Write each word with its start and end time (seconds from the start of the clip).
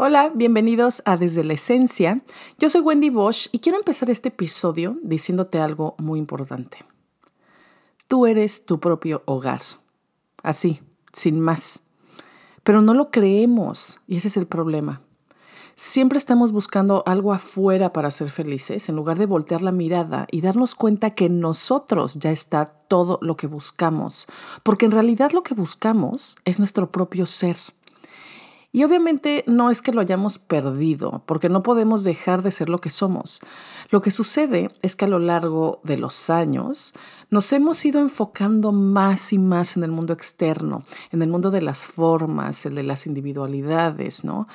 Hola, 0.00 0.32
bienvenidos 0.34 1.02
a 1.04 1.18
Desde 1.18 1.44
la 1.44 1.52
Esencia. 1.52 2.22
Yo 2.58 2.70
soy 2.70 2.80
Wendy 2.80 3.10
Bosch 3.10 3.48
y 3.52 3.58
quiero 3.58 3.76
empezar 3.76 4.08
este 4.08 4.28
episodio 4.28 4.96
diciéndote 5.02 5.58
algo 5.58 5.96
muy 5.98 6.18
importante. 6.18 6.78
Tú 8.08 8.26
eres 8.26 8.64
tu 8.64 8.80
propio 8.80 9.22
hogar. 9.26 9.60
Así, 10.42 10.80
sin 11.18 11.40
más. 11.40 11.80
Pero 12.62 12.80
no 12.80 12.94
lo 12.94 13.10
creemos 13.10 14.00
y 14.06 14.16
ese 14.16 14.28
es 14.28 14.36
el 14.36 14.46
problema. 14.46 15.02
Siempre 15.80 16.18
estamos 16.18 16.50
buscando 16.50 17.04
algo 17.06 17.32
afuera 17.32 17.92
para 17.92 18.10
ser 18.10 18.30
felices 18.30 18.88
en 18.88 18.96
lugar 18.96 19.16
de 19.16 19.26
voltear 19.26 19.62
la 19.62 19.70
mirada 19.70 20.26
y 20.28 20.40
darnos 20.40 20.74
cuenta 20.74 21.10
que 21.10 21.28
nosotros 21.28 22.16
ya 22.16 22.32
está 22.32 22.66
todo 22.66 23.20
lo 23.22 23.36
que 23.36 23.46
buscamos, 23.46 24.26
porque 24.64 24.86
en 24.86 24.90
realidad 24.90 25.30
lo 25.30 25.44
que 25.44 25.54
buscamos 25.54 26.34
es 26.44 26.58
nuestro 26.58 26.90
propio 26.90 27.26
ser. 27.26 27.56
Y 28.70 28.84
obviamente 28.84 29.44
no 29.46 29.70
es 29.70 29.80
que 29.80 29.92
lo 29.92 30.02
hayamos 30.02 30.38
perdido, 30.38 31.22
porque 31.24 31.48
no 31.48 31.62
podemos 31.62 32.04
dejar 32.04 32.42
de 32.42 32.50
ser 32.50 32.68
lo 32.68 32.78
que 32.78 32.90
somos. 32.90 33.40
Lo 33.88 34.02
que 34.02 34.10
sucede 34.10 34.70
es 34.82 34.94
que 34.94 35.06
a 35.06 35.08
lo 35.08 35.18
largo 35.18 35.80
de 35.84 35.96
los 35.96 36.28
años 36.28 36.92
nos 37.30 37.50
hemos 37.52 37.82
ido 37.86 37.98
enfocando 38.00 38.72
más 38.72 39.32
y 39.32 39.38
más 39.38 39.78
en 39.78 39.84
el 39.84 39.90
mundo 39.90 40.12
externo, 40.12 40.84
en 41.12 41.22
el 41.22 41.30
mundo 41.30 41.50
de 41.50 41.62
las 41.62 41.78
formas, 41.78 42.66
el 42.66 42.74
de 42.74 42.82
las 42.82 43.06
individualidades, 43.06 44.22
¿no? 44.22 44.46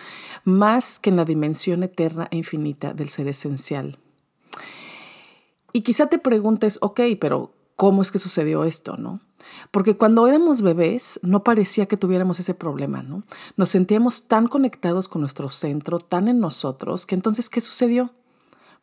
Más 0.44 1.00
que 1.00 1.10
en 1.10 1.16
la 1.16 1.26
dimensión 1.26 1.82
eterna 1.82 2.28
e 2.30 2.38
infinita 2.38 2.94
del 2.94 3.10
ser 3.10 3.28
esencial. 3.28 3.98
Y 5.72 5.82
quizá 5.82 6.06
te 6.06 6.20
preguntes, 6.20 6.78
ok, 6.82 7.02
pero 7.20 7.52
¿cómo 7.76 8.04
es 8.04 8.12
que 8.12 8.20
sucedió 8.20 8.64
esto, 8.64 8.96
no? 8.96 9.22
Porque 9.72 9.98
cuando 9.98 10.28
éramos 10.28 10.62
bebés 10.62 11.20
no 11.24 11.44
parecía 11.44 11.86
que 11.86 11.98
tuviéramos 11.98 12.40
ese 12.40 12.54
problema, 12.54 13.04
¿no? 13.04 13.24
Nos 13.58 13.70
sentíamos 13.70 14.28
tan 14.28 14.48
conectados 14.48 15.08
con 15.08 15.22
nuestro 15.22 15.50
centro, 15.50 16.00
tan 16.00 16.28
en 16.28 16.40
nosotros, 16.40 17.06
que 17.06 17.16
entonces, 17.16 17.50
¿qué 17.50 17.62
sucedió? 17.62 18.12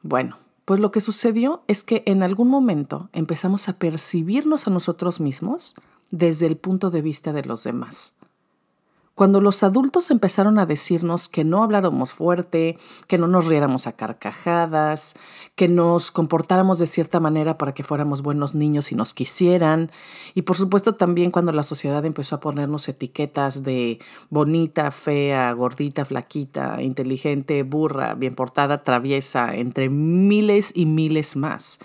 Bueno, 0.03 0.39
pues 0.65 0.81
lo 0.81 0.93
que 0.93 1.01
sucedió 1.01 1.63
es 1.67 1.83
que 1.85 2.03
en 2.07 2.23
algún 2.23 2.49
momento 2.49 3.11
empezamos 3.13 3.69
a 3.69 3.79
percibirnos 3.79 4.67
a 4.67 4.71
nosotros 4.71 5.21
mismos 5.21 5.75
desde 6.11 6.47
el 6.47 6.57
punto 6.57 6.91
de 6.91 7.03
vista 7.03 7.33
de 7.33 7.45
los 7.45 7.65
demás. 7.65 8.15
Cuando 9.21 9.43
los 9.43 9.63
adultos 9.63 10.11
empezaron 10.11 10.59
a 10.59 10.65
decirnos 10.65 11.29
que 11.29 11.45
no 11.45 11.63
habláramos 11.63 12.15
fuerte, 12.15 12.79
que 13.07 13.19
no 13.19 13.29
nos 13.29 13.49
riéramos 13.49 13.87
a 13.87 13.93
carcajadas, 13.93 15.15
que 15.57 15.69
nos 15.69 16.11
comportáramos 16.11 16.79
de 16.79 16.87
cierta 16.87 17.21
manera 17.21 17.59
para 17.59 17.75
que 17.75 17.83
fuéramos 17.83 18.23
buenos 18.23 18.55
niños 18.55 18.93
y 18.93 18.95
nos 18.95 19.13
quisieran, 19.13 19.91
y 20.35 20.41
por 20.41 20.57
supuesto 20.57 20.95
también 20.95 21.33
cuando 21.33 21.53
la 21.53 21.65
sociedad 21.65 22.03
empezó 22.07 22.37
a 22.37 22.41
ponernos 22.41 22.89
etiquetas 22.89 23.63
de 23.63 23.99
bonita, 24.31 24.91
fea, 24.91 25.53
gordita, 25.53 26.07
flaquita, 26.07 26.81
inteligente, 26.81 27.63
burra, 27.63 28.15
bien 28.15 28.35
portada, 28.35 28.85
traviesa, 28.85 29.55
entre 29.55 29.91
miles 29.91 30.73
y 30.75 30.87
miles 30.87 31.37
más. 31.37 31.79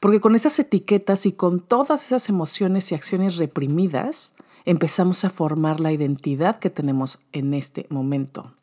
Porque 0.00 0.22
con 0.22 0.34
esas 0.34 0.58
etiquetas 0.58 1.26
y 1.26 1.32
con 1.32 1.60
todas 1.60 2.06
esas 2.06 2.30
emociones 2.30 2.90
y 2.92 2.94
acciones 2.94 3.36
reprimidas, 3.36 4.32
empezamos 4.64 5.24
a 5.24 5.30
formar 5.30 5.80
la 5.80 5.92
identidad 5.92 6.58
que 6.58 6.70
tenemos 6.70 7.18
en 7.32 7.54
este 7.54 7.86
momento. 7.90 8.54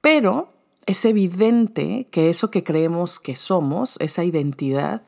Pero 0.00 0.52
es 0.86 1.04
evidente 1.04 2.08
que 2.10 2.30
eso 2.30 2.50
que 2.50 2.62
creemos 2.62 3.18
que 3.18 3.36
somos, 3.36 3.96
esa 4.00 4.24
identidad, 4.24 5.02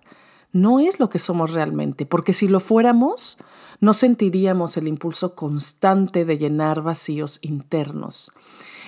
no 0.52 0.80
es 0.80 0.98
lo 0.98 1.08
que 1.08 1.18
somos 1.18 1.52
realmente, 1.52 2.06
porque 2.06 2.32
si 2.32 2.48
lo 2.48 2.58
fuéramos, 2.58 3.38
no 3.80 3.94
sentiríamos 3.94 4.76
el 4.76 4.88
impulso 4.88 5.34
constante 5.34 6.24
de 6.24 6.38
llenar 6.38 6.82
vacíos 6.82 7.38
internos 7.42 8.32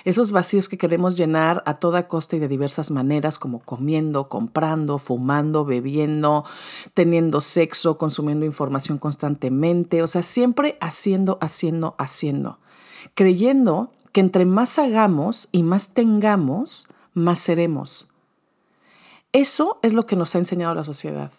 esos 0.03 0.31
vacíos 0.31 0.69
que 0.69 0.77
queremos 0.77 1.15
llenar 1.15 1.63
a 1.65 1.75
toda 1.75 2.07
costa 2.07 2.35
y 2.35 2.39
de 2.39 2.47
diversas 2.47 2.91
maneras, 2.91 3.39
como 3.39 3.59
comiendo, 3.59 4.27
comprando, 4.27 4.99
fumando, 4.99 5.65
bebiendo, 5.65 6.45
teniendo 6.93 7.41
sexo, 7.41 7.97
consumiendo 7.97 8.45
información 8.45 8.97
constantemente, 8.97 10.03
o 10.03 10.07
sea, 10.07 10.23
siempre 10.23 10.77
haciendo, 10.81 11.37
haciendo, 11.41 11.95
haciendo, 11.97 12.59
creyendo 13.15 13.91
que 14.11 14.21
entre 14.21 14.45
más 14.45 14.77
hagamos 14.77 15.49
y 15.51 15.63
más 15.63 15.93
tengamos, 15.93 16.87
más 17.13 17.39
seremos. 17.39 18.10
Eso 19.33 19.79
es 19.81 19.93
lo 19.93 20.05
que 20.05 20.17
nos 20.17 20.35
ha 20.35 20.39
enseñado 20.39 20.75
la 20.75 20.83
sociedad. 20.83 21.31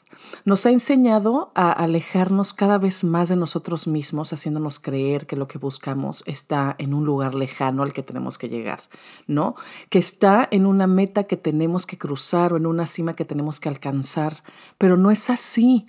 Nos 0.47 0.65
ha 0.65 0.71
enseñado 0.71 1.53
a 1.55 1.71
alejarnos 1.73 2.55
cada 2.55 2.79
vez 2.79 3.05
más 3.05 3.29
de 3.29 3.37
nosotros 3.37 3.87
mismos, 3.87 4.33
haciéndonos 4.33 4.81
creer 4.81 5.27
que 5.27 5.37
lo 5.37 5.47
que 5.47 5.59
buscamos 5.59 6.25
está 6.27 6.75
en 6.79 6.95
un 6.95 7.05
lugar 7.05 7.35
lejano 7.35 7.83
al 7.83 7.93
que 7.93 8.03
tenemos 8.03 8.39
que 8.39 8.49
llegar, 8.49 8.81
¿no? 9.27 9.57
Que 9.91 9.99
está 9.99 10.49
en 10.51 10.65
una 10.65 10.87
meta 10.87 11.25
que 11.25 11.37
tenemos 11.37 11.85
que 11.85 11.99
cruzar 11.99 12.55
o 12.55 12.57
en 12.57 12.67
una 12.67 12.87
cima 12.87 13.15
que 13.15 13.27
tenemos 13.27 13.61
que 13.61 13.69
alcanzar, 13.69 14.43
pero 14.79 14.97
no 14.97 15.11
es 15.11 15.29
así. 15.29 15.87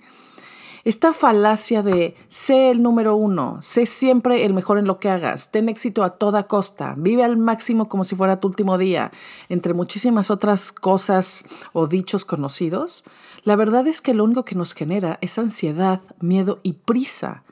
Esta 0.84 1.14
falacia 1.14 1.82
de 1.82 2.14
sé 2.28 2.70
el 2.70 2.82
número 2.82 3.16
uno, 3.16 3.56
sé 3.62 3.86
siempre 3.86 4.44
el 4.44 4.52
mejor 4.52 4.76
en 4.76 4.86
lo 4.86 4.98
que 5.00 5.08
hagas, 5.08 5.50
ten 5.50 5.70
éxito 5.70 6.04
a 6.04 6.18
toda 6.18 6.46
costa, 6.46 6.94
vive 6.98 7.24
al 7.24 7.38
máximo 7.38 7.88
como 7.88 8.04
si 8.04 8.14
fuera 8.14 8.38
tu 8.38 8.48
último 8.48 8.76
día, 8.76 9.10
entre 9.48 9.72
muchísimas 9.72 10.30
otras 10.30 10.72
cosas 10.72 11.46
o 11.72 11.86
dichos 11.86 12.26
conocidos, 12.26 13.04
la 13.44 13.56
verdad 13.56 13.86
es 13.86 14.02
que 14.02 14.12
lo 14.12 14.24
único 14.24 14.44
que 14.44 14.56
nos 14.56 14.74
genera 14.74 15.18
es 15.22 15.38
ansiedad, 15.38 16.00
miedo 16.20 16.60
y 16.62 16.74
prisa. 16.74 17.44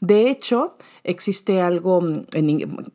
De 0.00 0.30
hecho, 0.30 0.74
existe 1.04 1.60
algo 1.60 2.00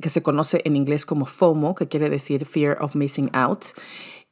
que 0.02 0.09
se 0.09 0.23
conoce 0.23 0.63
en 0.66 0.75
inglés 0.75 1.06
como 1.06 1.28
FOMO, 1.28 1.75
que 1.75 1.88
quiere 1.88 2.09
decir 2.09 2.47
Fear 2.47 2.79
of 2.81 2.96
Missing 2.96 3.29
Out, 3.34 3.66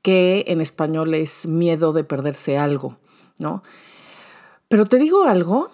que 0.01 0.45
en 0.47 0.61
español 0.61 1.13
es 1.13 1.45
miedo 1.45 1.93
de 1.93 2.03
perderse 2.03 2.57
algo, 2.57 2.97
¿no? 3.37 3.61
Pero 4.73 4.87
te 4.87 4.97
digo 4.97 5.25
algo, 5.25 5.69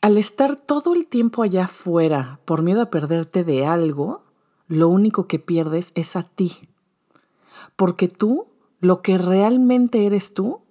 al 0.00 0.16
estar 0.16 0.56
todo 0.56 0.94
el 0.94 1.06
tiempo 1.06 1.42
allá 1.42 1.64
afuera 1.64 2.40
por 2.46 2.62
miedo 2.62 2.80
a 2.80 2.88
perderte 2.88 3.44
de 3.44 3.66
algo, 3.66 4.22
lo 4.68 4.88
único 4.88 5.26
que 5.26 5.38
pierdes 5.38 5.92
es 5.94 6.16
a 6.16 6.22
ti. 6.22 6.52
Porque 7.76 8.08
tú, 8.08 8.46
lo 8.80 9.02
que 9.02 9.18
realmente 9.18 10.06
eres 10.06 10.32
tú, 10.32 10.62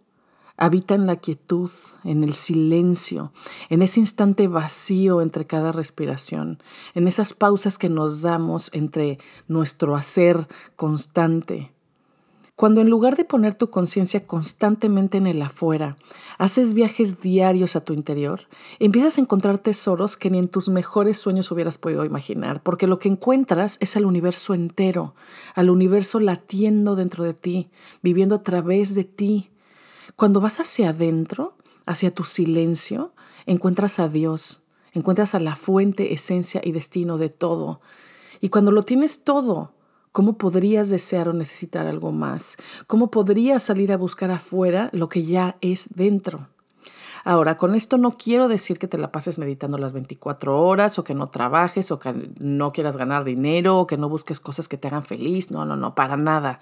habita 0.57 0.96
en 0.96 1.06
la 1.06 1.18
quietud, 1.18 1.69
en 2.03 2.24
el 2.24 2.34
silencio, 2.34 3.31
en 3.69 3.84
ese 3.84 4.00
instante 4.00 4.47
vacío 4.47 5.22
entre 5.22 5.45
cada 5.45 5.72
respiración, 5.72 6.63
en 6.95 7.07
esas 7.07 7.35
pausas 7.35 7.78
que 7.78 7.90
nos 7.90 8.24
damos 8.24 8.72
entre 8.74 9.19
nuestro 9.47 9.95
hacer 9.95 10.47
constante, 10.75 11.74
cuando 12.56 12.81
en 12.81 12.90
lugar 12.90 13.16
de 13.16 13.25
poner 13.25 13.56
tu 13.56 13.72
conciencia 13.72 14.28
constantemente 14.28 15.18
en 15.18 15.25
el 15.25 15.41
afuera, 15.41 15.97
haces 16.38 16.75
viajes 16.75 17.19
diarios 17.19 17.75
a 17.75 17.81
tu 17.81 17.94
interior, 17.94 18.47
empiezas 18.78 19.18
a 19.18 19.22
encontrar 19.22 19.58
tesoros 19.58 20.18
que 20.18 20.30
ni 20.30 20.38
en 20.38 20.47
tus 20.47 20.69
mejores 20.69 21.18
sueños 21.18 21.52
hubieras 21.52 21.80
podido 21.80 22.06
imaginar, 22.06 22.62
porque 22.62 22.86
lo 22.86 23.00
que 23.00 23.09
encuentras 23.09 23.78
es 23.80 23.97
al 23.97 24.06
universo 24.06 24.53
entero, 24.53 25.16
al 25.56 25.72
universo 25.72 26.19
latiendo 26.19 26.96
dentro 26.96 27.24
de 27.24 27.34
ti, 27.34 27.69
viviendo 28.03 28.36
a 28.36 28.44
través 28.44 28.94
de 28.94 29.03
ti. 29.03 29.50
Cuando 30.16 30.40
vas 30.40 30.59
hacia 30.59 30.90
adentro, 30.90 31.58
hacia 31.88 32.12
tu 32.12 32.24
silencio, 32.24 33.13
encuentras 33.47 33.97
a 33.97 34.09
Dios, 34.09 34.63
encuentras 34.94 35.34
a 35.34 35.40
la 35.40 35.56
fuente, 35.56 36.13
esencia 36.13 36.62
y 36.63 36.72
destino 36.72 37.18
de 37.18 37.30
todo. 37.30 37.81
Y 38.42 38.50
cuando 38.50 38.72
lo 38.72 38.83
tienes 38.83 39.24
todo, 39.24 39.72
¿Cómo 40.13 40.38
podrías 40.38 40.92
desear 40.92 41.27
o 41.27 41.33
necesitar 41.33 41.88
algo 41.88 42.12
más? 42.12 42.57
¿Cómo 42.86 43.10
podrías 43.10 43.63
salir 43.63 43.92
a 43.92 43.98
buscar 43.98 44.30
afuera 44.30 44.89
lo 44.94 45.10
que 45.10 45.24
ya 45.24 45.57
es 45.60 45.88
dentro? 45.95 46.48
Ahora, 47.24 47.57
con 47.57 47.74
esto 47.74 47.98
no 47.98 48.15
quiero 48.15 48.48
decir 48.48 48.77
que 48.77 48.88
te 48.88 49.00
la 49.00 49.12
pases 49.12 49.39
meditando 49.39 49.80
las 49.80 49.92
24 49.92 50.62
horas 50.62 51.00
o 51.00 51.04
que 51.04 51.15
no 51.15 51.30
trabajes 51.30 51.89
o 51.89 51.98
que 51.98 52.31
no 52.38 52.71
quieras 52.74 52.95
ganar 52.95 53.24
dinero 53.24 53.80
o 53.80 53.88
que 53.88 53.98
no 53.98 54.07
busques 54.07 54.39
cosas 54.39 54.68
que 54.68 54.77
te 54.77 54.88
hagan 54.88 55.04
feliz. 55.04 55.50
No, 55.50 55.65
no, 55.65 55.75
no, 55.75 55.95
para 55.95 56.15
nada. 56.15 56.60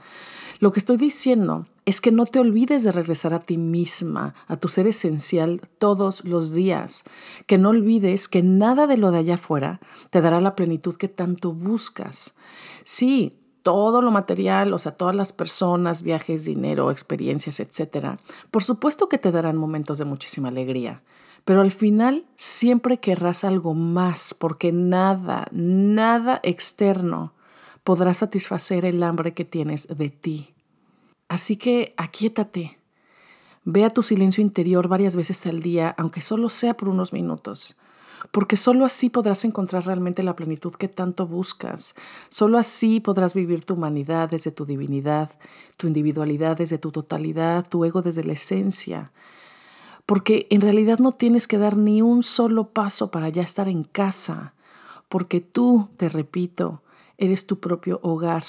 Lo 0.60 0.72
que 0.72 0.80
estoy 0.80 0.96
diciendo 0.96 1.66
es 1.86 2.00
que 2.00 2.12
no 2.12 2.26
te 2.26 2.40
olvides 2.40 2.84
de 2.84 2.94
regresar 2.94 3.34
a 3.34 3.40
ti 3.40 3.58
misma, 3.58 4.34
a 4.48 4.56
tu 4.56 4.70
ser 4.70 4.88
esencial 4.88 5.60
todos 5.78 6.24
los 6.24 6.54
días. 6.54 7.04
Que 7.48 7.58
no 7.58 7.70
olvides 7.70 8.30
que 8.30 8.44
nada 8.44 8.88
de 8.88 8.96
lo 8.96 9.12
de 9.12 9.18
allá 9.18 9.36
afuera 9.36 9.82
te 10.10 10.22
dará 10.22 10.40
la 10.40 10.56
plenitud 10.56 10.96
que 10.96 11.10
tanto 11.10 11.52
buscas. 11.52 12.36
Sí, 12.84 13.41
todo 13.64 14.02
lo 14.02 14.12
material, 14.12 14.74
o 14.74 14.78
sea, 14.78 14.94
todas 14.94 15.16
las 15.16 15.34
personas, 15.34 16.04
viajes, 16.04 16.46
dinero, 16.46 16.92
experiencias, 16.92 17.60
etcétera, 17.60 18.20
por 18.50 18.64
supuesto 18.64 19.10
que 19.10 19.18
te 19.18 19.32
darán 19.32 19.58
momentos 19.58 19.98
de 19.98 20.06
muchísima 20.06 20.50
alegría, 20.50 21.02
Pero 21.44 21.62
al 21.62 21.72
final 21.72 22.26
siempre 22.36 23.00
querrás 23.00 23.44
algo 23.44 23.74
más 23.74 24.36
porque 24.36 24.72
nada, 24.72 25.48
nada 25.52 26.40
externo 26.44 27.34
podrá 27.84 28.14
satisfacer 28.14 28.86
el 28.86 29.02
hambre 29.02 29.34
que 29.34 29.44
tienes 29.44 29.88
de 29.88 30.12
ti. 30.12 30.54
Así 31.30 31.58
que 31.58 31.96
aquíétate. 31.98 32.78
Ve 33.64 33.86
a 33.86 33.90
tu 33.90 34.04
silencio 34.04 34.44
interior 34.44 34.88
varias 34.88 35.16
veces 35.16 35.48
al 35.48 35.64
día, 35.64 35.96
aunque 35.98 36.22
solo 36.22 36.50
sea 36.50 36.76
por 36.76 36.90
unos 36.90 37.12
minutos 37.12 37.76
porque 38.30 38.58
solo 38.58 38.86
así 38.86 39.10
podrás 39.10 39.44
encontrar 39.46 39.86
realmente 39.86 40.24
la 40.24 40.36
plenitud 40.36 40.74
que 40.74 40.88
tanto 40.88 41.26
buscas. 41.26 41.96
Solo 42.30 42.58
así 42.58 43.00
podrás 43.00 43.34
vivir 43.34 43.66
tu 43.66 43.74
humanidad 43.74 44.30
desde 44.30 44.52
tu 44.52 44.66
divinidad, 44.66 45.32
tu 45.78 45.88
individualidad 45.88 46.58
desde 46.58 46.78
tu 46.78 46.92
totalidad, 46.92 47.68
tu 47.68 47.84
ego 47.84 48.02
desde 48.02 48.24
la 48.24 48.34
esencia. 48.34 49.12
Porque 50.06 50.48
en 50.50 50.62
realidad 50.62 51.00
no 51.00 51.12
tienes 51.12 51.48
que 51.48 51.58
dar 51.58 51.78
ni 51.78 52.02
un 52.02 52.24
solo 52.24 52.70
paso 52.70 53.12
para 53.12 53.30
ya 53.30 53.42
estar 53.42 53.68
en 53.68 53.84
casa, 53.84 54.54
porque 55.10 55.42
tú, 55.42 55.90
te 55.98 56.10
repito, 56.10 56.82
eres 57.18 57.48
tu 57.48 57.60
propio 57.60 58.00
hogar. 58.04 58.44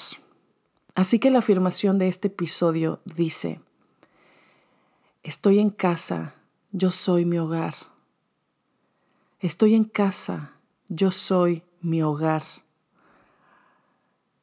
Así 0.95 1.19
que 1.19 1.31
la 1.31 1.39
afirmación 1.39 1.97
de 1.97 2.07
este 2.07 2.27
episodio 2.27 2.99
dice, 3.05 3.59
estoy 5.23 5.59
en 5.59 5.69
casa, 5.69 6.35
yo 6.71 6.91
soy 6.91 7.25
mi 7.25 7.39
hogar. 7.39 7.75
Estoy 9.43 9.75
en 9.75 9.83
casa, 9.83 10.53
yo 10.87 11.11
soy 11.11 11.63
mi 11.81 12.01
hogar. 12.01 12.43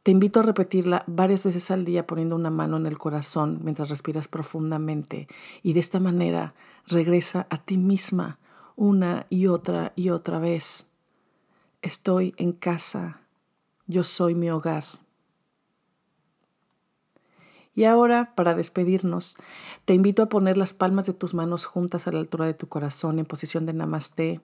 Te 0.03 0.11
invito 0.11 0.41
a 0.41 0.43
repetirla 0.43 1.05
varias 1.07 1.43
veces 1.43 1.71
al 1.71 1.87
día 1.87 2.07
poniendo 2.07 2.37
una 2.37 2.51
mano 2.51 2.77
en 2.77 2.85
el 2.85 2.99
corazón 2.99 3.61
mientras 3.63 3.89
respiras 3.89 4.29
profundamente 4.29 5.27
y 5.63 5.73
de 5.73 5.81
esta 5.81 6.01
manera 6.01 6.53
regresa 6.87 7.47
a 7.49 7.57
ti 7.57 7.79
misma 7.79 8.39
una 8.77 9.25
y 9.31 9.47
otra 9.47 9.95
y 9.97 10.11
otra 10.11 10.39
vez. 10.39 10.91
Estoy 11.81 12.35
en 12.37 12.53
casa, 12.53 13.23
yo 13.87 14.05
soy 14.05 14.35
mi 14.35 14.51
hogar. 14.51 14.85
Y 17.75 17.85
ahora, 17.85 18.35
para 18.35 18.55
despedirnos, 18.55 19.39
te 19.87 19.95
invito 19.95 20.23
a 20.23 20.29
poner 20.29 20.59
las 20.59 20.75
palmas 20.75 21.07
de 21.07 21.15
tus 21.15 21.33
manos 21.33 21.65
juntas 21.65 22.07
a 22.07 22.13
la 22.13 22.19
altura 22.19 22.45
de 22.45 22.53
tu 22.53 22.69
corazón 22.69 23.19
en 23.19 23.25
posición 23.25 23.65
de 23.65 23.73
namaste 23.73 24.43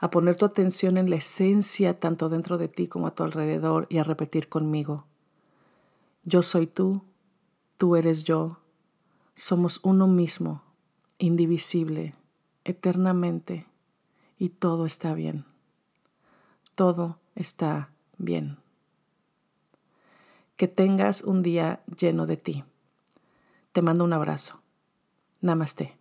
a 0.00 0.10
poner 0.10 0.36
tu 0.36 0.44
atención 0.44 0.96
en 0.96 1.10
la 1.10 1.16
esencia 1.16 1.98
tanto 1.98 2.28
dentro 2.28 2.58
de 2.58 2.68
ti 2.68 2.88
como 2.88 3.06
a 3.06 3.14
tu 3.14 3.24
alrededor 3.24 3.86
y 3.88 3.98
a 3.98 4.04
repetir 4.04 4.48
conmigo. 4.48 5.04
Yo 6.24 6.42
soy 6.42 6.66
tú, 6.66 7.02
tú 7.76 7.96
eres 7.96 8.24
yo, 8.24 8.58
somos 9.34 9.80
uno 9.82 10.06
mismo, 10.06 10.62
indivisible, 11.18 12.14
eternamente, 12.64 13.66
y 14.38 14.50
todo 14.50 14.86
está 14.86 15.14
bien. 15.14 15.44
Todo 16.74 17.18
está 17.34 17.90
bien. 18.18 18.58
Que 20.56 20.68
tengas 20.68 21.22
un 21.22 21.42
día 21.42 21.82
lleno 21.86 22.26
de 22.26 22.36
ti. 22.36 22.64
Te 23.72 23.82
mando 23.82 24.04
un 24.04 24.12
abrazo. 24.12 24.60
Namaste. 25.40 25.96